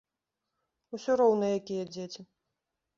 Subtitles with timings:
[0.99, 2.21] Усё роўна якія дзеці.